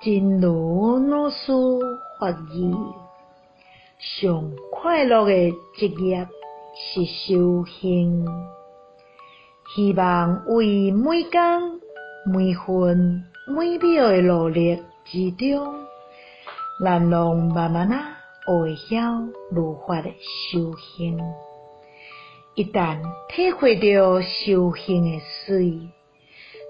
[0.00, 1.52] 真如老师
[2.20, 2.72] 法语，
[3.98, 6.28] 上快乐的职业
[6.76, 8.24] 是修行。
[9.74, 11.80] 希望为每工
[12.32, 15.74] 每分每秒的努力之中，
[16.84, 18.04] 咱拢慢慢仔学
[18.46, 18.96] 会晓
[19.50, 20.10] 如何的
[20.52, 21.18] 修行。
[22.54, 25.88] 一旦体会到修行的水，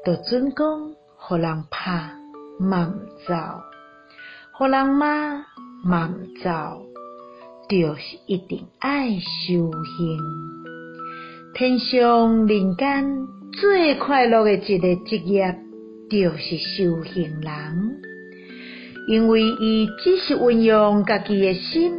[0.06, 2.14] 就准讲，互人拍
[2.58, 3.34] 嘛毋走，
[4.52, 5.44] 互人骂
[5.84, 6.82] 嘛毋走，
[7.68, 10.18] 就是一定爱修行。
[11.54, 13.26] 天上人间
[13.60, 15.58] 最快乐的一个职业，
[16.10, 18.00] 就是修行人，
[19.08, 21.92] 因为伊只是运用家己的心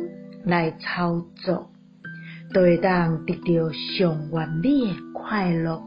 [0.46, 1.70] 来操作。
[2.52, 5.84] 都会当得到上完美的快乐，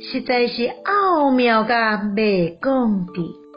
[0.00, 3.47] 实在是奥妙甲未讲的。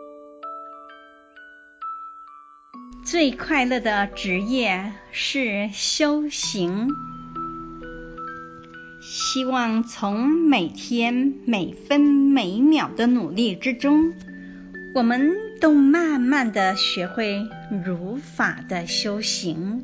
[3.04, 6.90] 最快乐的职业是修行。
[9.02, 14.14] 希望从每天每分每秒的努力之中，
[14.94, 17.48] 我们都慢慢的学会
[17.84, 19.84] 如法的修行。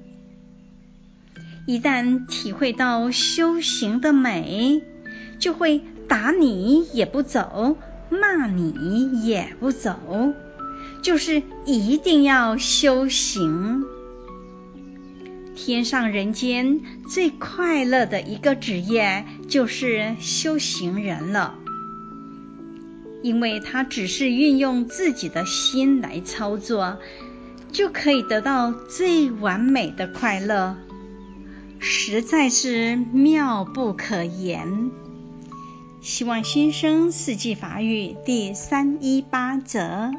[1.66, 4.84] 一旦体会到修行的美，
[5.40, 7.78] 就会打你也不走，
[8.09, 10.34] 骂你也不走，
[11.08, 13.86] 就是一定要修行。
[15.55, 21.55] 天上人间最快乐的一个职业就是修行人了，
[23.23, 27.00] 因为他只是运用自己的心来操作，
[27.72, 30.75] 就可以得到最完美的快乐。
[31.80, 34.91] 实在是妙不可言。
[36.02, 40.11] 希望新生四季法语第三一八则。